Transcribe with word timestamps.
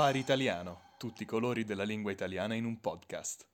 Safari 0.00 0.18
Italiano, 0.20 0.80
tutti 0.96 1.24
i 1.24 1.26
colori 1.26 1.66
della 1.66 1.82
lingua 1.82 2.10
italiana 2.10 2.54
in 2.54 2.64
un 2.64 2.80
podcast. 2.80 3.44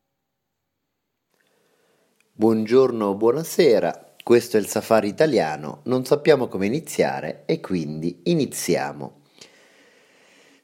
Buongiorno, 2.31 3.17
buonasera, 3.17 4.15
questo 4.23 4.57
è 4.57 4.61
il 4.61 4.69
Safari 4.69 5.09
Italiano, 5.09 5.81
non 5.87 6.05
sappiamo 6.05 6.47
come 6.47 6.67
iniziare 6.67 7.43
e 7.47 7.59
quindi 7.59 8.21
iniziamo. 8.27 9.23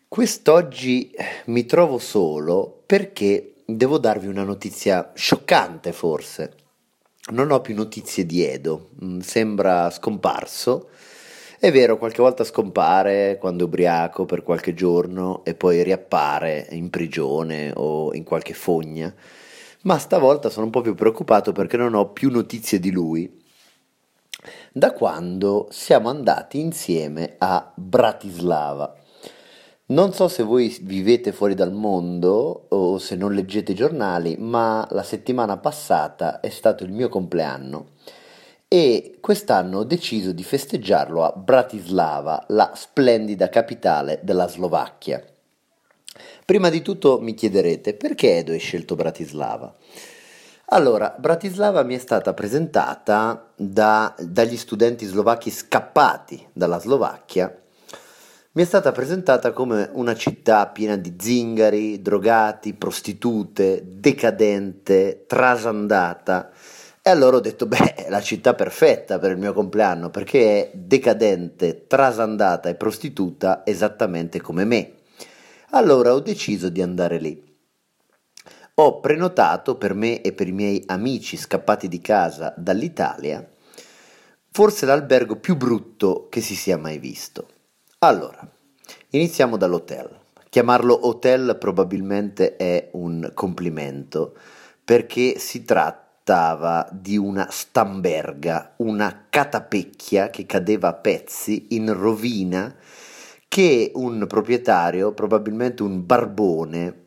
Quest'oggi 0.07 1.11
mi 1.47 1.67
trovo 1.67 1.99
solo 1.99 2.85
perché 2.87 3.55
devo 3.67 3.99
darvi 3.99 4.29
una 4.29 4.45
notizia 4.45 5.11
scioccante 5.17 5.91
forse. 5.91 6.59
Non 7.33 7.51
ho 7.51 7.61
più 7.61 7.75
notizie 7.75 8.25
di 8.25 8.45
Edo, 8.45 8.91
mm, 9.03 9.19
sembra 9.19 9.91
scomparso 9.91 10.91
è 11.63 11.71
vero, 11.71 11.97
qualche 11.97 12.21
volta 12.21 12.43
scompare 12.43 13.39
quando 13.39 13.63
è 13.63 13.67
ubriaco 13.69 14.25
per 14.25 14.43
qualche 14.43 14.75
giorno 14.75 15.45
e 15.45 15.55
poi 15.55 15.85
riappare 15.85 16.67
in 16.73 16.91
prigione 16.91 17.71
o 17.77 18.13
in 18.15 18.25
qualche 18.25 18.53
fogna, 18.53 19.15
ma 19.83 19.97
stavolta 19.97 20.51
sono 20.51 20.65
un 20.67 20.73
po' 20.73 20.81
più 20.81 20.97
preoccupato 20.97 21.53
perché 21.53 21.77
non 21.77 21.95
ho 21.95 22.09
più 22.09 22.33
notizie 22.33 22.81
di 22.81 22.91
lui 22.91 23.41
da 24.73 24.93
quando 24.93 25.69
siamo 25.71 26.09
andati 26.09 26.59
insieme 26.59 27.37
a 27.39 27.73
Bratislava. 27.77 28.97
Non 29.87 30.13
so 30.13 30.27
se 30.27 30.43
voi 30.43 30.77
vivete 30.83 31.31
fuori 31.31 31.55
dal 31.55 31.73
mondo 31.73 32.67
o 32.71 32.99
se 32.99 33.15
non 33.15 33.35
leggete 33.35 33.71
i 33.71 33.77
giornali, 33.77 34.35
ma 34.37 34.85
la 34.91 35.05
settimana 35.05 35.59
passata 35.59 36.41
è 36.41 36.49
stato 36.49 36.83
il 36.83 36.91
mio 36.91 37.09
compleanno 37.09 37.91
e 38.73 39.19
quest'anno 39.21 39.81
ho 39.81 39.85
deciso 39.85 40.33
di 40.33 40.43
festeggiarlo 40.43 41.25
a 41.25 41.33
Bratislava, 41.33 42.43
la 42.49 42.73
splendida 42.75 43.51
capitale 43.51 44.21
della 44.23 44.49
Slovacchia. 44.49 45.23
Prima 46.47 46.71
di 46.71 46.81
tutto 46.81 47.21
mi 47.21 47.35
chiederete 47.35 47.93
perché 47.93 48.39
Edo 48.39 48.53
hai 48.53 48.59
scelto 48.59 48.95
Bratislava? 48.95 49.75
Allora, 50.69 51.15
Bratislava 51.19 51.83
mi 51.83 51.97
è 51.97 51.99
stata 51.99 52.33
presentata 52.33 53.51
da, 53.55 54.15
dagli 54.19 54.57
studenti 54.57 55.05
slovacchi 55.05 55.51
scappati 55.51 56.49
dalla 56.55 56.79
Slovacchia. 56.79 57.55
Mi 58.53 58.63
è 58.63 58.65
stata 58.65 58.91
presentata 58.91 59.53
come 59.53 59.91
una 59.93 60.15
città 60.15 60.67
piena 60.69 60.97
di 60.97 61.17
zingari, 61.19 62.01
drogati, 62.01 62.73
prostitute, 62.73 63.83
decadente, 63.85 65.25
trasandata 65.27 66.51
e 67.03 67.11
allora 67.11 67.37
ho 67.37 67.41
detto, 67.41 67.67
beh, 67.67 68.07
la 68.09 68.21
città 68.21 68.55
perfetta 68.55 69.19
per 69.19 69.33
il 69.33 69.39
mio 69.39 69.53
compleanno 69.53 70.11
perché 70.11 70.71
è 70.71 70.71
decadente, 70.73 71.87
trasandata 71.87 72.69
e 72.69 72.77
prostituta 72.77 73.63
esattamente 73.65 74.41
come 74.41 74.65
me. 74.65 74.93
Allora 75.71 76.15
ho 76.15 76.21
deciso 76.21 76.69
di 76.69 76.81
andare 76.81 77.19
lì. 77.19 77.51
Ho 78.77 79.01
prenotato 79.01 79.77
per 79.77 79.95
me 79.95 80.23
e 80.23 80.33
per 80.33 80.49
i 80.49 80.53
miei 80.53 80.83
amici 80.87 81.37
scappati 81.37 81.89
di 81.89 82.01
casa 82.01 82.55
dall'Italia 82.57 83.47
forse 84.53 84.85
l'albergo 84.85 85.37
più 85.37 85.57
brutto 85.57 86.29
che 86.29 86.43
si 86.43 86.55
sia 86.55 86.77
mai 86.77 86.99
visto. 86.99 87.47
Allora, 88.01 88.47
iniziamo 89.11 89.57
dall'hotel. 89.57 90.21
Chiamarlo 90.51 91.07
hotel 91.07 91.57
probabilmente 91.59 92.57
è 92.57 92.91
un 92.93 93.31
complimento 93.33 94.37
perché 94.85 95.39
si 95.39 95.65
tratta 95.65 96.02
trattava 96.23 96.89
di 96.93 97.17
una 97.17 97.49
stamberga, 97.51 98.75
una 98.77 99.27
catapecchia 99.29 100.31
che 100.31 100.47
cadeva 100.47 100.89
a 100.89 100.95
pezzi 100.95 101.67
in 101.71 101.93
rovina 101.93 102.75
che 103.49 103.91
un 103.95 104.25
proprietario, 104.29 105.13
probabilmente 105.13 105.83
un 105.83 106.07
barbone, 106.07 107.01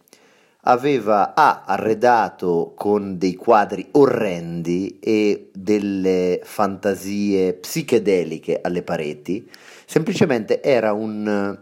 aveva 0.68 1.34
A 1.36 1.64
arredato 1.66 2.74
con 2.76 3.18
dei 3.18 3.36
quadri 3.36 3.88
orrendi 3.92 4.98
e 5.00 5.52
delle 5.54 6.42
fantasie 6.44 7.54
psichedeliche 7.54 8.60
alle 8.62 8.82
pareti, 8.82 9.48
semplicemente 9.86 10.62
era 10.64 10.92
un, 10.92 11.58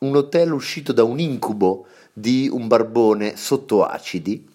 un 0.00 0.16
hotel 0.16 0.52
uscito 0.52 0.92
da 0.92 1.02
un 1.02 1.18
incubo 1.18 1.86
di 2.12 2.48
un 2.50 2.68
barbone 2.68 3.36
sotto 3.36 3.84
acidi 3.84 4.52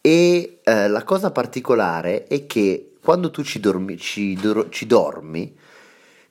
e 0.00 0.60
eh, 0.62 0.88
la 0.88 1.04
cosa 1.04 1.30
particolare 1.30 2.26
è 2.26 2.46
che 2.46 2.92
quando 3.02 3.30
tu 3.30 3.42
ci 3.42 3.60
dormi, 3.60 3.96
ci, 3.98 4.38
ci 4.70 4.86
dormi 4.86 5.56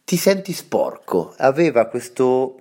ti 0.03 0.18
senti 0.18 0.53
sporco. 0.53 1.34
Aveva 1.38 1.85
questo 1.85 2.59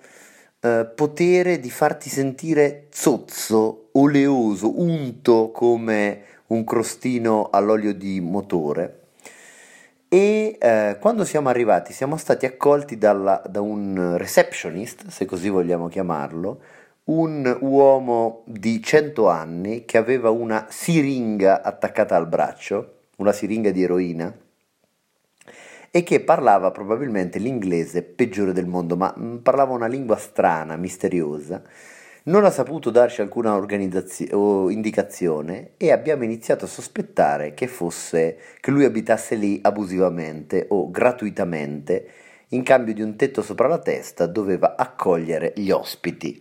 eh, 0.60 0.90
potere 0.94 1.60
di 1.60 1.70
farti 1.70 2.10
sentire 2.10 2.88
zozzo, 2.90 3.88
oleoso, 3.92 4.80
unto 4.80 5.50
come 5.50 6.22
un 6.48 6.64
crostino 6.64 7.48
all'olio 7.50 7.94
di 7.94 8.20
motore. 8.20 8.94
E 10.08 10.56
eh, 10.58 10.96
quando 11.00 11.24
siamo 11.24 11.50
arrivati 11.50 11.92
siamo 11.92 12.16
stati 12.16 12.46
accolti 12.46 12.96
dalla, 12.96 13.42
da 13.46 13.60
un 13.60 14.16
receptionist, 14.16 15.08
se 15.08 15.26
così 15.26 15.48
vogliamo 15.48 15.88
chiamarlo, 15.88 16.60
un 17.08 17.56
uomo 17.60 18.42
di 18.44 18.82
100 18.82 19.28
anni 19.28 19.84
che 19.86 19.96
aveva 19.96 20.30
una 20.30 20.66
siringa 20.68 21.62
attaccata 21.62 22.14
al 22.16 22.28
braccio, 22.28 22.96
una 23.16 23.32
siringa 23.32 23.70
di 23.70 23.82
eroina, 23.82 24.34
e 25.90 26.02
che 26.02 26.20
parlava 26.20 26.70
probabilmente 26.70 27.38
l'inglese 27.38 28.02
peggiore 28.02 28.52
del 28.52 28.66
mondo, 28.66 28.94
ma 28.96 29.14
mm, 29.18 29.36
parlava 29.36 29.72
una 29.72 29.86
lingua 29.86 30.16
strana, 30.16 30.76
misteriosa. 30.76 31.62
Non 32.24 32.44
ha 32.44 32.50
saputo 32.50 32.90
darci 32.90 33.22
alcuna 33.22 33.56
indicazione 34.68 35.70
e 35.78 35.90
abbiamo 35.90 36.24
iniziato 36.24 36.66
a 36.66 36.68
sospettare 36.68 37.54
che 37.54 37.68
fosse 37.68 38.36
che 38.60 38.70
lui 38.70 38.84
abitasse 38.84 39.34
lì 39.34 39.58
abusivamente 39.62 40.66
o 40.68 40.90
gratuitamente 40.90 42.06
in 42.48 42.62
cambio 42.62 42.94
di 42.94 43.02
un 43.02 43.16
tetto 43.16 43.42
sopra 43.42 43.68
la 43.68 43.78
testa 43.78 44.26
doveva 44.26 44.74
accogliere 44.76 45.52
gli 45.56 45.70
ospiti. 45.70 46.38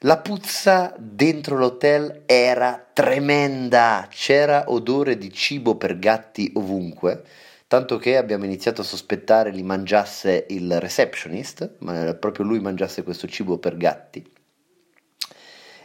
La 0.00 0.18
puzza 0.18 0.94
dentro 0.98 1.56
l'hotel 1.56 2.24
era 2.26 2.86
tremenda, 2.92 4.06
c'era 4.10 4.64
odore 4.66 5.16
di 5.16 5.32
cibo 5.32 5.76
per 5.76 5.98
gatti 5.98 6.50
ovunque, 6.56 7.24
tanto 7.66 7.96
che 7.96 8.18
abbiamo 8.18 8.44
iniziato 8.44 8.82
a 8.82 8.84
sospettare 8.84 9.50
li 9.50 9.62
mangiasse 9.62 10.44
il 10.50 10.78
receptionist, 10.80 11.76
ma 11.78 12.12
proprio 12.12 12.44
lui 12.44 12.60
mangiasse 12.60 13.02
questo 13.02 13.26
cibo 13.26 13.56
per 13.56 13.78
gatti. 13.78 14.22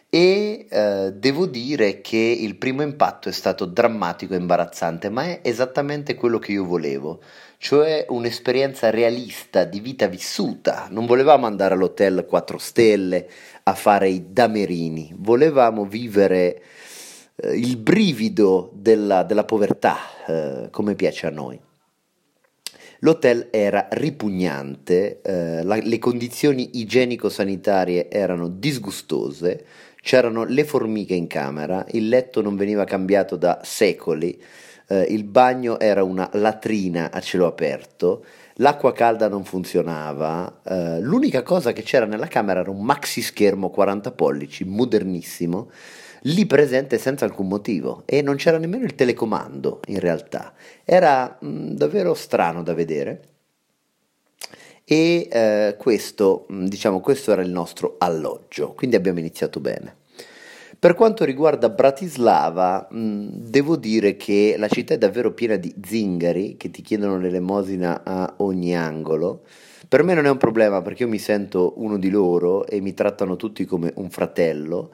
E 0.09 0.67
eh, 0.69 1.13
devo 1.16 1.45
dire 1.45 2.01
che 2.01 2.17
il 2.17 2.57
primo 2.57 2.81
impatto 2.81 3.29
è 3.29 3.31
stato 3.31 3.63
drammatico 3.63 4.33
e 4.33 4.38
imbarazzante, 4.38 5.07
ma 5.07 5.23
è 5.23 5.39
esattamente 5.41 6.16
quello 6.16 6.38
che 6.38 6.51
io 6.51 6.66
volevo, 6.66 7.22
cioè 7.61 8.07
un'esperienza 8.09 8.89
realista 8.89 9.66
di 9.66 9.79
vita 9.79 10.07
vissuta. 10.07 10.88
Non 10.89 11.05
volevamo 11.05 11.45
andare 11.45 11.75
all'hotel 11.75 12.25
4 12.27 12.57
stelle 12.57 13.29
a 13.61 13.75
fare 13.75 14.09
i 14.09 14.33
damerini, 14.33 15.13
volevamo 15.19 15.85
vivere 15.85 16.59
eh, 17.35 17.55
il 17.55 17.77
brivido 17.77 18.72
della, 18.73 19.22
della 19.22 19.44
povertà, 19.44 19.95
eh, 20.25 20.67
come 20.72 20.95
piace 20.95 21.27
a 21.27 21.29
noi. 21.29 21.59
L'hotel 23.01 23.49
era 23.51 23.88
ripugnante, 23.91 25.22
eh, 25.22 25.61
la, 25.61 25.75
le 25.75 25.99
condizioni 25.99 26.79
igienico-sanitarie 26.79 28.09
erano 28.09 28.47
disgustose, 28.47 29.66
C'erano 30.03 30.46
le 30.46 30.63
formiche 30.63 31.13
in 31.13 31.28
camera, 31.28 31.85
il 31.91 32.09
letto 32.09 32.41
non 32.41 32.55
veniva 32.55 32.85
cambiato 32.85 33.35
da 33.35 33.59
secoli, 33.63 34.41
eh, 34.91 35.05
il 35.09 35.23
bagno 35.23 35.79
era 35.79 36.03
una 36.03 36.29
latrina 36.34 37.11
a 37.11 37.22
cielo 37.22 37.47
aperto, 37.47 38.26
l'acqua 38.55 38.91
calda 38.91 39.29
non 39.29 39.46
funzionava, 39.46 40.59
eh, 40.64 40.99
l'unica 40.99 41.43
cosa 41.43 41.72
che 41.72 41.82
c'era 41.82 42.05
nella 42.05 42.28
camera 42.28 42.59
era 42.59 42.70
un 42.70 42.84
maxi 42.84 43.22
schermo 43.22 43.70
40 43.70 44.11
pollici, 44.11 44.66
modernissimo, 44.66 45.72
lì 46.26 46.46
presente 46.46 46.97
senza 46.97 47.23
alcun 47.23 47.47
motivo 47.47 48.03
e 48.05 48.22
non 48.22 48.35
c'era 48.35 48.58
nemmeno 48.58 48.84
il 48.84 48.93
telecomando 48.93 49.79
in 49.88 49.99
realtà. 49.99 50.53
Era 50.84 51.37
mh, 51.40 51.47
mm, 51.47 51.70
davvero 51.70 52.14
strano 52.14 52.61
da 52.61 52.73
vedere 52.73 53.22
e 54.84 55.28
eh, 55.32 55.76
questo, 55.78 56.47
mm, 56.52 56.66
diciamo, 56.66 56.99
questo 56.99 57.32
era 57.32 57.41
il 57.41 57.49
nostro 57.49 57.96
alloggio, 57.97 58.73
quindi 58.73 58.97
abbiamo 58.97 59.20
iniziato 59.20 59.61
bene. 59.61 59.99
Per 60.81 60.95
quanto 60.95 61.25
riguarda 61.25 61.69
Bratislava, 61.69 62.87
mh, 62.89 63.28
devo 63.35 63.75
dire 63.75 64.16
che 64.17 64.55
la 64.57 64.67
città 64.67 64.95
è 64.95 64.97
davvero 64.97 65.31
piena 65.31 65.55
di 65.55 65.72
zingari 65.79 66.57
che 66.57 66.72
ti 66.72 66.81
chiedono 66.81 67.19
l'elemosina 67.19 68.01
a 68.03 68.33
ogni 68.37 68.75
angolo. 68.75 69.43
Per 69.87 70.01
me 70.01 70.16
non 70.16 70.25
è 70.25 70.29
un 70.31 70.37
problema 70.37 70.81
perché 70.81 71.03
io 71.03 71.09
mi 71.09 71.19
sento 71.19 71.73
uno 71.78 71.99
di 71.99 72.09
loro 72.09 72.66
e 72.66 72.79
mi 72.81 72.95
trattano 72.95 73.35
tutti 73.35 73.63
come 73.66 73.91
un 73.97 74.09
fratello, 74.09 74.91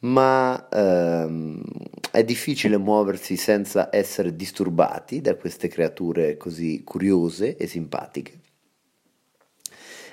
ma 0.00 0.68
ehm, 0.70 1.60
è 2.12 2.22
difficile 2.22 2.76
muoversi 2.78 3.36
senza 3.36 3.88
essere 3.90 4.36
disturbati 4.36 5.20
da 5.20 5.34
queste 5.34 5.66
creature 5.66 6.36
così 6.36 6.82
curiose 6.84 7.56
e 7.56 7.66
simpatiche. 7.66 8.38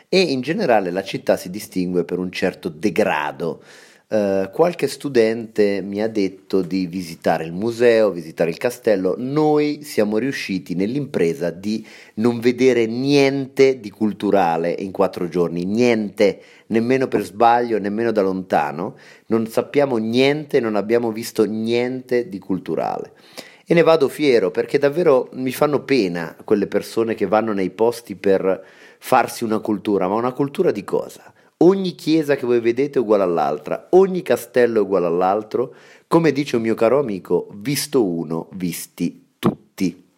e 0.09 0.19
in 0.19 0.41
generale 0.41 0.91
la 0.91 1.03
città 1.03 1.37
si 1.37 1.49
distingue 1.49 2.03
per 2.03 2.19
un 2.19 2.31
certo 2.31 2.69
degrado. 2.69 3.63
Uh, 4.11 4.51
qualche 4.51 4.89
studente 4.89 5.79
mi 5.81 6.01
ha 6.01 6.09
detto 6.09 6.61
di 6.61 6.85
visitare 6.85 7.45
il 7.45 7.53
museo, 7.53 8.11
visitare 8.11 8.49
il 8.49 8.57
castello. 8.57 9.15
Noi 9.17 9.83
siamo 9.83 10.17
riusciti 10.17 10.75
nell'impresa 10.75 11.49
di 11.49 11.87
non 12.15 12.41
vedere 12.41 12.87
niente 12.87 13.79
di 13.79 13.89
culturale 13.89 14.75
in 14.77 14.91
quattro 14.91 15.29
giorni, 15.29 15.63
niente, 15.63 16.41
nemmeno 16.67 17.07
per 17.07 17.23
sbaglio, 17.23 17.79
nemmeno 17.79 18.11
da 18.11 18.21
lontano. 18.21 18.97
Non 19.27 19.47
sappiamo 19.47 19.95
niente, 19.95 20.59
non 20.59 20.75
abbiamo 20.75 21.13
visto 21.13 21.45
niente 21.45 22.27
di 22.27 22.37
culturale. 22.37 23.13
E 23.65 23.73
ne 23.73 23.81
vado 23.81 24.09
fiero 24.09 24.51
perché 24.51 24.77
davvero 24.77 25.29
mi 25.35 25.53
fanno 25.53 25.85
pena 25.85 26.35
quelle 26.43 26.67
persone 26.67 27.15
che 27.15 27.27
vanno 27.27 27.53
nei 27.53 27.69
posti 27.69 28.15
per 28.17 28.61
farsi 28.99 29.45
una 29.45 29.59
cultura, 29.59 30.09
ma 30.09 30.15
una 30.15 30.33
cultura 30.33 30.71
di 30.71 30.83
cosa? 30.83 31.33
Ogni 31.63 31.93
chiesa 31.93 32.35
che 32.35 32.47
voi 32.47 32.59
vedete 32.59 32.97
è 32.97 33.01
uguale 33.01 33.21
all'altra, 33.21 33.87
ogni 33.91 34.23
castello 34.23 34.79
è 34.79 34.81
uguale 34.81 35.05
all'altro, 35.05 35.75
come 36.07 36.31
dice 36.31 36.55
un 36.55 36.63
mio 36.63 36.73
caro 36.73 36.97
amico, 36.97 37.49
visto 37.53 38.03
uno, 38.03 38.49
visti 38.53 39.33
tutti. 39.37 40.09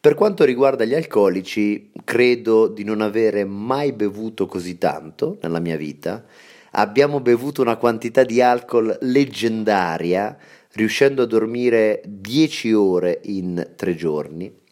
Per 0.00 0.14
quanto 0.14 0.42
riguarda 0.42 0.84
gli 0.84 0.94
alcolici, 0.94 1.92
credo 2.02 2.66
di 2.66 2.82
non 2.82 3.02
avere 3.02 3.44
mai 3.44 3.92
bevuto 3.92 4.46
così 4.46 4.78
tanto 4.78 5.38
nella 5.42 5.60
mia 5.60 5.76
vita. 5.76 6.24
Abbiamo 6.72 7.20
bevuto 7.20 7.62
una 7.62 7.76
quantità 7.76 8.24
di 8.24 8.42
alcol 8.42 8.98
leggendaria, 9.02 10.36
riuscendo 10.72 11.22
a 11.22 11.26
dormire 11.26 12.02
10 12.04 12.72
ore 12.72 13.20
in 13.22 13.74
tre 13.76 13.94
giorni 13.94 14.64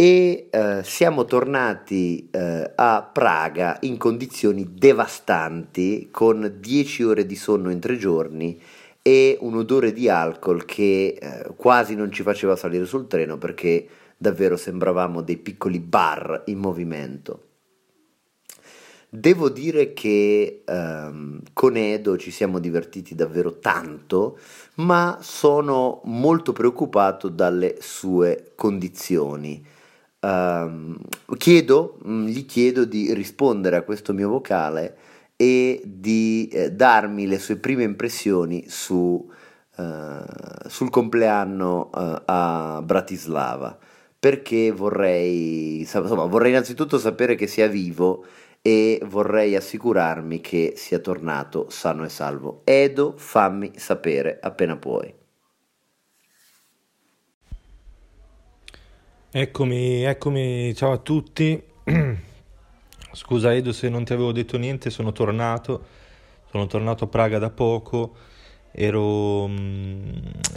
e 0.00 0.48
eh, 0.50 0.80
siamo 0.82 1.26
tornati 1.26 2.30
eh, 2.30 2.72
a 2.74 3.02
Praga 3.02 3.76
in 3.82 3.98
condizioni 3.98 4.72
devastanti 4.72 6.08
con 6.10 6.56
10 6.58 7.02
ore 7.02 7.26
di 7.26 7.36
sonno 7.36 7.70
in 7.70 7.80
tre 7.80 7.98
giorni 7.98 8.58
e 9.02 9.36
un 9.42 9.56
odore 9.56 9.92
di 9.92 10.08
alcol 10.08 10.64
che 10.64 11.18
eh, 11.20 11.52
quasi 11.54 11.96
non 11.96 12.10
ci 12.10 12.22
faceva 12.22 12.56
salire 12.56 12.86
sul 12.86 13.08
treno 13.08 13.36
perché 13.36 13.86
davvero 14.16 14.56
sembravamo 14.56 15.20
dei 15.20 15.36
piccoli 15.36 15.80
bar 15.80 16.44
in 16.46 16.56
movimento. 16.56 17.48
Devo 19.10 19.50
dire 19.50 19.92
che 19.92 20.62
ehm, 20.64 21.42
con 21.52 21.76
Edo 21.76 22.16
ci 22.16 22.30
siamo 22.30 22.58
divertiti 22.58 23.14
davvero 23.14 23.58
tanto, 23.58 24.38
ma 24.76 25.18
sono 25.20 26.00
molto 26.04 26.52
preoccupato 26.52 27.28
dalle 27.28 27.76
sue 27.80 28.52
condizioni. 28.54 29.62
Um, 30.20 30.98
chiedo, 31.38 31.98
mm, 32.06 32.26
gli 32.26 32.44
chiedo 32.44 32.84
di 32.84 33.14
rispondere 33.14 33.76
a 33.76 33.82
questo 33.82 34.12
mio 34.12 34.28
vocale 34.28 34.96
e 35.36 35.80
di 35.84 36.48
eh, 36.52 36.70
darmi 36.72 37.26
le 37.26 37.38
sue 37.38 37.56
prime 37.56 37.84
impressioni 37.84 38.68
su, 38.68 39.26
uh, 39.76 40.24
sul 40.68 40.90
compleanno 40.90 41.88
uh, 41.92 42.22
a 42.26 42.82
Bratislava 42.84 43.78
perché 44.20 44.70
vorrei, 44.70 45.80
insomma, 45.80 46.26
vorrei 46.26 46.50
innanzitutto 46.50 46.98
sapere 46.98 47.34
che 47.34 47.46
sia 47.46 47.68
vivo 47.68 48.26
e 48.60 49.00
vorrei 49.06 49.56
assicurarmi 49.56 50.42
che 50.42 50.74
sia 50.76 50.98
tornato 50.98 51.70
sano 51.70 52.04
e 52.04 52.10
salvo. 52.10 52.60
Edo, 52.64 53.14
fammi 53.16 53.72
sapere 53.76 54.38
appena 54.42 54.76
puoi. 54.76 55.19
Eccomi, 59.32 60.02
eccomi, 60.02 60.74
ciao 60.74 60.90
a 60.90 60.96
tutti. 60.98 61.62
Scusa 63.12 63.54
Edo 63.54 63.70
se 63.70 63.88
non 63.88 64.04
ti 64.04 64.12
avevo 64.12 64.32
detto 64.32 64.58
niente, 64.58 64.90
sono 64.90 65.12
tornato. 65.12 65.84
Sono 66.50 66.66
tornato 66.66 67.04
a 67.04 67.06
Praga 67.06 67.38
da 67.38 67.48
poco. 67.50 68.16
Ero, 68.72 69.46
mh, 69.46 69.52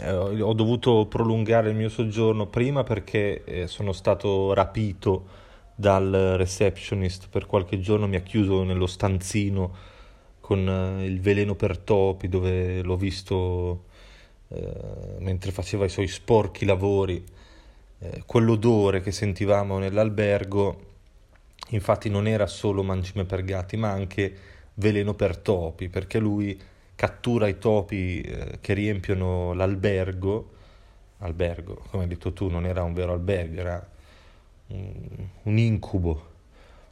mm, 0.02 0.40
ho 0.40 0.52
dovuto 0.54 1.06
prolungare 1.06 1.70
il 1.70 1.76
mio 1.76 1.88
soggiorno 1.88 2.48
prima 2.48 2.82
perché 2.82 3.44
eh, 3.44 3.66
sono 3.68 3.92
stato 3.92 4.52
rapito 4.54 5.26
dal 5.76 6.34
receptionist 6.36 7.28
per 7.28 7.46
qualche 7.46 7.78
giorno, 7.78 8.08
mi 8.08 8.16
ha 8.16 8.22
chiuso 8.22 8.64
nello 8.64 8.86
stanzino 8.86 9.72
con 10.40 10.68
eh, 10.68 11.04
il 11.04 11.20
veleno 11.20 11.54
per 11.54 11.78
topi 11.78 12.28
dove 12.28 12.82
l'ho 12.82 12.96
visto 12.96 13.84
eh, 14.48 15.16
mentre 15.20 15.52
faceva 15.52 15.84
i 15.84 15.88
suoi 15.88 16.08
sporchi 16.08 16.64
lavori 16.64 17.24
eh, 18.04 18.22
quell'odore 18.26 19.00
che 19.00 19.12
sentivamo 19.12 19.78
nell'albergo 19.78 20.92
infatti 21.70 22.10
non 22.10 22.26
era 22.26 22.46
solo 22.46 22.82
mangime 22.82 23.24
per 23.24 23.42
gatti 23.44 23.76
ma 23.76 23.90
anche 23.90 24.36
veleno 24.74 25.14
per 25.14 25.38
topi 25.38 25.88
perché 25.88 26.18
lui 26.18 26.60
cattura 26.94 27.48
i 27.48 27.58
topi 27.58 28.20
eh, 28.20 28.58
che 28.60 28.74
riempiono 28.74 29.52
l'albergo. 29.54 30.50
Albergo 31.18 31.84
come 31.88 32.02
hai 32.02 32.08
detto 32.08 32.32
tu 32.32 32.48
non 32.48 32.66
era 32.66 32.82
un 32.82 32.92
vero 32.92 33.12
albergo 33.12 33.60
era 33.60 33.88
un, 34.66 35.58
incubo 35.58 36.32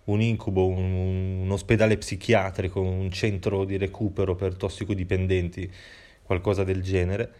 un 0.04 0.20
incubo, 0.20 0.66
un, 0.66 1.42
un, 1.42 1.50
ospedale 1.50 1.96
psichiatrico, 1.98 2.80
un 2.80 3.10
centro 3.10 3.64
di 3.64 3.76
recupero 3.76 4.34
per 4.34 4.56
tossicodipendenti, 4.56 5.70
qualcosa 6.22 6.64
del 6.64 6.82
genere 6.82 7.32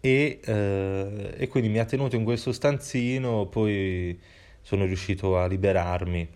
e, 0.00 0.40
eh, 0.42 1.34
e 1.36 1.48
quindi 1.48 1.68
mi 1.68 1.78
ha 1.78 1.84
tenuto 1.84 2.16
in 2.16 2.24
questo 2.24 2.52
stanzino, 2.52 3.46
poi 3.46 4.18
sono 4.62 4.84
riuscito 4.84 5.38
a 5.38 5.46
liberarmi 5.46 6.28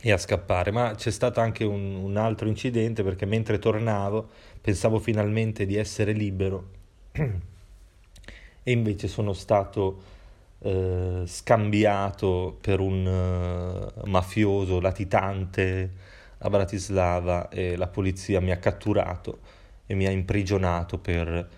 e 0.00 0.12
a 0.12 0.18
scappare, 0.18 0.70
ma 0.70 0.94
c'è 0.94 1.10
stato 1.10 1.40
anche 1.40 1.64
un, 1.64 1.96
un, 1.96 2.16
altro 2.16 2.46
incidente 2.46 3.02
perché 3.02 3.26
mentre 3.26 3.58
tornavo 3.58 4.28
pensavo 4.60 4.98
finalmente 5.00 5.66
di 5.66 5.76
essere 5.76 6.12
libero 6.12 6.68
e 7.12 8.70
invece 8.70 9.08
sono 9.08 9.32
stato 9.32 10.16
eh, 10.60 11.22
scambiato 11.26 12.58
per 12.60 12.80
un 12.80 13.06
uh, 13.06 14.08
mafioso 14.08 14.80
latitante 14.80 15.92
a 16.38 16.50
Bratislava 16.50 17.48
e 17.48 17.76
la 17.76 17.88
polizia 17.88 18.40
mi 18.40 18.52
ha 18.52 18.58
catturato 18.58 19.38
e 19.86 19.94
mi 19.94 20.06
ha 20.06 20.10
imprigionato 20.10 20.98
per 20.98 21.48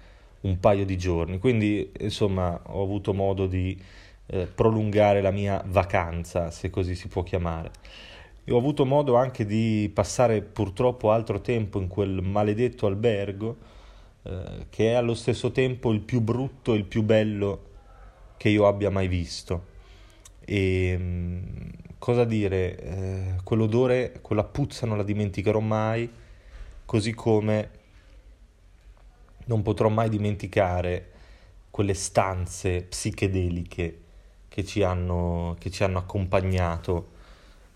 un 0.43 0.59
paio 0.61 0.85
di 0.85 0.97
giorni. 0.97 1.39
Quindi, 1.39 1.91
insomma, 2.01 2.61
ho 2.67 2.83
avuto 2.83 3.13
modo 3.13 3.47
di 3.47 3.79
eh, 4.27 4.47
prolungare 4.47 5.21
la 5.21 5.31
mia 5.31 5.63
vacanza, 5.67 6.51
se 6.51 6.71
così 6.71 6.95
si 6.95 7.09
può 7.09 7.23
chiamare. 7.23 7.71
E 8.45 8.53
ho 8.53 8.59
avuto 8.59 8.87
modo 8.87 9.17
anche 9.17 9.45
di 9.45 9.91
passare 9.93 10.41
purtroppo 10.43 11.11
altro 11.11 11.41
tempo 11.41 11.81
in 11.81 11.89
quel 11.89 12.23
maledetto 12.23 12.87
albergo, 12.87 13.57
eh, 14.23 14.67
che 14.71 14.91
è 14.91 14.95
allo 14.95 15.15
stesso 15.15 15.51
tempo 15.51 15.93
il 15.93 16.01
più 16.01 16.21
brutto 16.21 16.75
e 16.75 16.77
il 16.77 16.85
più 16.85 17.03
bello 17.03 17.69
che 18.37 18.49
io 18.49 18.67
abbia 18.67 18.91
mai 18.91 19.09
visto. 19.09 19.67
E 20.45 20.97
mm, 20.99 21.43
cosa 21.99 22.25
dire, 22.25 22.79
eh, 22.79 23.35
quell'odore, 23.45 24.19
quella 24.23 24.45
puzza 24.45 24.87
non 24.87 24.97
la 24.97 25.03
dimenticherò 25.03 25.61
mai, 25.61 26.11
così 26.87 27.15
come 27.15 27.71
non 29.51 29.63
potrò 29.63 29.89
mai 29.89 30.09
dimenticare 30.09 31.11
quelle 31.71 31.95
stanze 31.95 32.83
psichedeliche 32.83 34.01
che 34.49 34.65
ci 34.65 34.85
hanno, 34.85 35.57
che 35.59 35.71
ci 35.71 35.83
hanno 35.83 35.99
accompagnato 35.99 37.19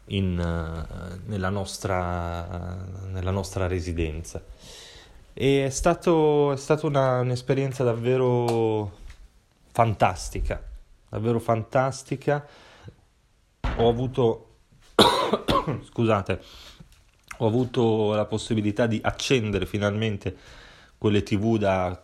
in, 0.06 0.38
uh, 0.38 1.28
nella, 1.28 1.48
nostra, 1.48 2.78
nella, 3.08 3.32
nostra, 3.32 3.66
residenza. 3.66 4.40
E 5.32 5.66
è, 5.66 5.70
stato, 5.70 6.52
è 6.52 6.56
stata 6.56 6.86
una, 6.86 7.18
un'esperienza 7.20 7.82
davvero 7.82 8.98
fantastica, 9.72 10.62
davvero 11.08 11.40
fantastica. 11.40 12.46
Ho 13.78 13.88
avuto, 13.88 14.58
scusate, 15.90 16.40
ho 17.38 17.46
avuto 17.48 18.14
la 18.14 18.26
possibilità 18.26 18.86
di 18.86 19.00
accendere 19.02 19.66
finalmente 19.66 20.62
quelle 21.04 21.22
tv 21.22 21.58
da, 21.58 22.02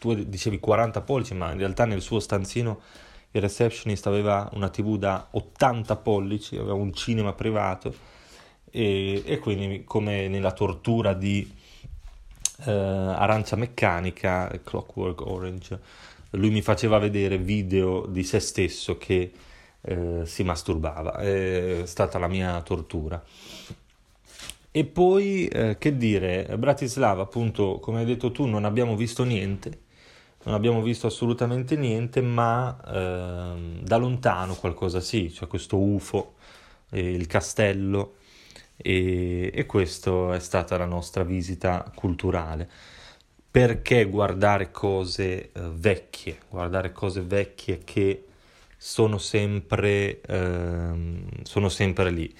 tu 0.00 0.12
dicevi 0.24 0.58
40 0.58 1.02
pollici, 1.02 1.34
ma 1.34 1.52
in 1.52 1.58
realtà 1.58 1.84
nel 1.84 2.00
suo 2.00 2.18
stanzino 2.18 2.80
il 3.30 3.40
receptionist 3.40 4.08
aveva 4.08 4.50
una 4.54 4.70
tv 4.70 4.96
da 4.96 5.28
80 5.30 5.94
pollici, 5.98 6.56
aveva 6.56 6.74
un 6.74 6.92
cinema 6.92 7.32
privato 7.32 7.94
e, 8.72 9.22
e 9.24 9.38
quindi 9.38 9.84
come 9.84 10.26
nella 10.26 10.50
tortura 10.50 11.12
di 11.12 11.48
eh, 12.64 12.72
Arancia 12.72 13.54
Meccanica, 13.54 14.50
Clockwork 14.64 15.24
Orange, 15.24 15.80
lui 16.30 16.50
mi 16.50 16.60
faceva 16.60 16.98
vedere 16.98 17.38
video 17.38 18.04
di 18.06 18.24
se 18.24 18.40
stesso 18.40 18.98
che 18.98 19.30
eh, 19.80 20.22
si 20.24 20.42
masturbava, 20.42 21.18
è 21.18 21.82
stata 21.84 22.18
la 22.18 22.26
mia 22.26 22.60
tortura. 22.62 23.22
E 24.76 24.84
poi, 24.84 25.46
eh, 25.46 25.78
che 25.78 25.96
dire, 25.96 26.56
Bratislava, 26.58 27.22
appunto, 27.22 27.78
come 27.78 28.00
hai 28.00 28.04
detto 28.04 28.32
tu, 28.32 28.44
non 28.46 28.64
abbiamo 28.64 28.96
visto 28.96 29.22
niente, 29.22 29.82
non 30.44 30.54
abbiamo 30.54 30.82
visto 30.82 31.06
assolutamente 31.06 31.76
niente, 31.76 32.20
ma 32.20 32.76
eh, 32.84 33.80
da 33.82 33.96
lontano 33.96 34.54
qualcosa 34.56 34.98
sì, 35.00 35.32
cioè 35.32 35.46
questo 35.46 35.78
UFO, 35.78 36.34
eh, 36.90 37.12
il 37.12 37.26
castello, 37.28 38.16
e, 38.76 39.52
e 39.54 39.66
questa 39.66 40.34
è 40.34 40.40
stata 40.40 40.76
la 40.76 40.86
nostra 40.86 41.22
visita 41.22 41.88
culturale. 41.94 42.68
Perché 43.50 44.04
guardare 44.06 44.72
cose 44.72 45.52
eh, 45.52 45.70
vecchie, 45.72 46.38
guardare 46.50 46.90
cose 46.92 47.20
vecchie 47.20 47.82
che 47.84 48.24
sono 48.76 49.18
sempre, 49.18 50.20
ehm, 50.22 51.26
sono 51.44 51.68
sempre 51.68 52.10
lì. 52.10 52.34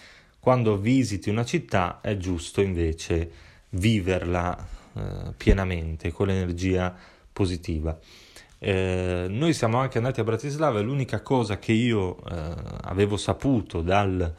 Quando 0.44 0.76
visiti 0.76 1.30
una 1.30 1.46
città 1.46 2.02
è 2.02 2.18
giusto 2.18 2.60
invece 2.60 3.30
viverla 3.70 4.54
eh, 4.94 5.32
pienamente 5.38 6.12
con 6.12 6.26
l'energia 6.26 6.94
positiva. 7.32 7.98
Eh, 8.58 9.24
noi 9.26 9.54
siamo 9.54 9.78
anche 9.78 9.96
andati 9.96 10.20
a 10.20 10.24
Bratislava 10.24 10.80
e 10.80 10.82
l'unica 10.82 11.22
cosa 11.22 11.58
che 11.58 11.72
io 11.72 12.22
eh, 12.26 12.54
avevo 12.82 13.16
saputo 13.16 13.80
dal, 13.80 14.34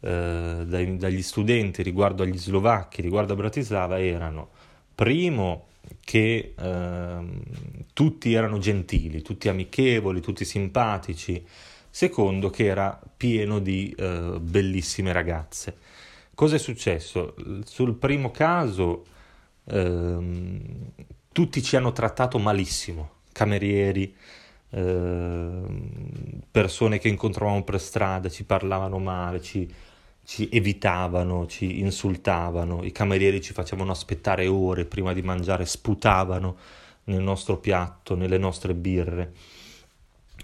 eh, 0.00 0.64
dai, 0.66 0.96
dagli 0.98 1.22
studenti 1.22 1.82
riguardo 1.82 2.22
agli 2.22 2.36
slovacchi, 2.36 3.00
riguardo 3.00 3.32
a 3.32 3.36
Bratislava, 3.36 3.98
erano 3.98 4.50
primo 4.94 5.68
che 6.04 6.52
ehm, 6.54 7.42
tutti 7.94 8.34
erano 8.34 8.58
gentili, 8.58 9.22
tutti 9.22 9.48
amichevoli, 9.48 10.20
tutti 10.20 10.44
simpatici, 10.44 11.42
secondo 11.90 12.48
che 12.50 12.64
era 12.66 12.98
pieno 13.16 13.58
di 13.58 13.94
eh, 13.98 14.38
bellissime 14.40 15.12
ragazze. 15.12 15.76
Cosa 16.34 16.56
è 16.56 16.58
successo? 16.58 17.34
Sul 17.64 17.94
primo 17.96 18.30
caso 18.30 19.04
ehm, 19.64 20.92
tutti 21.32 21.62
ci 21.62 21.76
hanno 21.76 21.92
trattato 21.92 22.38
malissimo 22.38 23.18
camerieri, 23.32 24.14
eh, 24.70 25.62
persone 26.50 26.98
che 26.98 27.08
incontravamo 27.08 27.62
per 27.62 27.80
strada, 27.80 28.28
ci 28.28 28.44
parlavano 28.44 28.98
male, 28.98 29.42
ci, 29.42 29.68
ci 30.24 30.48
evitavano, 30.50 31.46
ci 31.46 31.80
insultavano, 31.80 32.84
i 32.84 32.92
camerieri 32.92 33.40
ci 33.40 33.52
facevano 33.52 33.90
aspettare 33.90 34.46
ore 34.46 34.84
prima 34.84 35.12
di 35.12 35.22
mangiare, 35.22 35.66
sputavano 35.66 36.56
nel 37.04 37.22
nostro 37.22 37.58
piatto, 37.58 38.14
nelle 38.14 38.38
nostre 38.38 38.74
birre. 38.74 39.32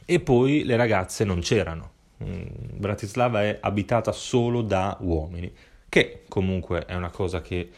E 0.08 0.20
poi 0.20 0.62
le 0.64 0.76
ragazze 0.76 1.24
non 1.24 1.40
c'erano. 1.40 1.90
Mm, 2.22 2.44
Bratislava 2.78 3.42
è 3.42 3.58
abitata 3.60 4.12
solo 4.12 4.62
da 4.62 4.96
uomini, 5.00 5.52
che 5.88 6.22
comunque 6.28 6.84
è 6.86 6.94
una 6.94 7.10
cosa 7.10 7.42
che 7.42 7.70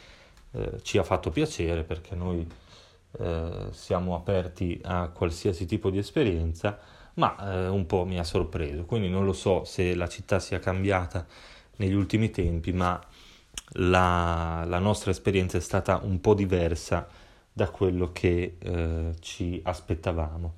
eh, 0.53 0.83
ci 0.83 0.99
ha 0.99 1.03
fatto 1.03 1.31
piacere 1.31 1.85
perché 1.85 2.15
noi 2.15 2.47
eh, 3.19 3.69
siamo 3.71 4.15
aperti 4.15 4.79
a 4.85 5.09
qualsiasi 5.09 5.65
tipo 5.65 5.89
di 5.89 5.97
esperienza, 5.97 6.79
ma 7.15 7.37
eh, 7.65 7.69
un 7.69 7.87
po' 7.87 8.05
mi 8.05 8.19
ha 8.19 8.25
sorpreso. 8.25 8.85
Quindi 8.85 9.09
non 9.09 9.25
lo 9.25 9.33
so 9.33 9.65
se 9.65 9.95
la 9.95 10.07
città 10.07 10.39
sia 10.39 10.59
cambiata 10.59 11.27
negli 11.77 11.95
ultimi 11.95 12.31
tempi, 12.31 12.73
ma 12.73 13.01
la, 13.73 14.65
la 14.67 14.79
nostra 14.79 15.11
esperienza 15.11 15.57
è 15.57 15.61
stata 15.61 16.01
un 16.03 16.21
po' 16.21 16.35
diversa 16.35 17.09
da 17.53 17.71
quello 17.71 18.13
che 18.13 18.57
eh, 18.59 19.15
ci 19.21 19.61
aspettavamo. 19.65 20.57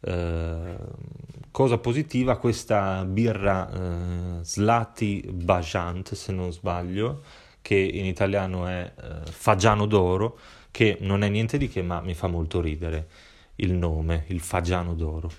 Eh, 0.00 0.76
cosa 1.50 1.78
positiva, 1.78 2.36
questa 2.38 3.04
birra 3.04 3.70
eh, 3.70 4.44
Slati 4.44 5.28
Bajant, 5.30 6.14
se 6.14 6.32
non 6.32 6.52
sbaglio, 6.52 7.22
che 7.62 7.76
in 7.76 8.06
italiano 8.06 8.66
è 8.66 8.92
eh, 8.96 9.30
Fagiano 9.30 9.86
d'Oro, 9.86 10.38
che 10.70 10.98
non 11.00 11.22
è 11.22 11.28
niente 11.28 11.58
di 11.58 11.68
che, 11.68 11.82
ma 11.82 12.00
mi 12.00 12.14
fa 12.14 12.28
molto 12.28 12.60
ridere 12.60 13.08
il 13.56 13.72
nome, 13.72 14.24
il 14.28 14.40
Fagiano 14.40 14.94
d'Oro. 14.94 15.30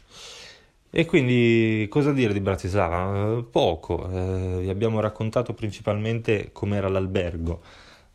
E 0.93 1.05
quindi 1.05 1.87
cosa 1.89 2.11
dire 2.11 2.33
di 2.33 2.41
Bratislava? 2.41 3.37
Eh, 3.37 3.43
poco, 3.43 4.09
eh, 4.09 4.59
vi 4.61 4.69
abbiamo 4.69 4.99
raccontato 4.99 5.53
principalmente 5.53 6.51
com'era 6.51 6.89
l'albergo, 6.89 7.61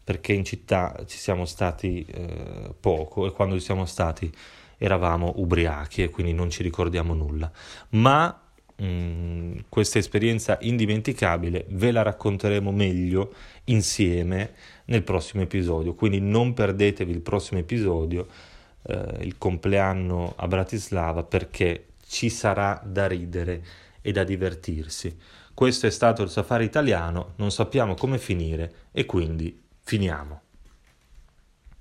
perché 0.05 0.33
in 0.35 0.45
città 0.45 0.95
ci 1.07 1.17
siamo 1.19 1.47
stati 1.47 2.05
eh, 2.05 2.75
poco 2.79 3.27
e 3.27 3.33
quando 3.33 3.59
ci 3.59 3.65
siamo 3.65 3.87
stati 3.87 4.31
eravamo 4.79 5.35
ubriachi 5.37 6.03
e 6.03 6.11
quindi 6.11 6.33
non 6.33 6.51
ci 6.51 6.63
ricordiamo 6.63 7.15
nulla. 7.15 7.51
Ma 7.91 8.41
mh, 8.77 8.85
mm, 8.85 9.57
questa 9.69 9.99
esperienza 9.99 10.59
indimenticabile 10.61 11.67
ve 11.71 11.91
la 11.91 12.03
racconteremo 12.03 12.71
meglio 12.73 13.35
insieme 13.65 14.53
nel 14.87 15.03
prossimo 15.03 15.43
episodio. 15.43 15.95
Quindi 15.95 16.21
non 16.21 16.55
perdetevi 16.55 17.11
il 17.11 17.21
prossimo 17.21 17.61
episodio, 17.61 18.27
eh, 18.83 19.19
il 19.21 19.39
compleanno 19.39 20.35
a 20.37 20.47
Bratislava, 20.47 21.23
perché 21.23 21.87
ci 22.07 22.29
sarà 22.31 22.81
da 22.85 23.07
ridere 23.07 23.65
e 24.01 24.13
da 24.13 24.25
divertirsi. 24.25 25.17
Questo 25.53 25.87
è 25.87 25.91
stato 25.91 26.23
il 26.23 26.29
safari 26.29 26.65
italiano, 26.65 27.33
non 27.37 27.51
sappiamo 27.51 27.95
come 27.95 28.19
finire 28.19 28.73
e 28.93 29.07
quindi 29.07 29.59
finiamo. 29.81 30.43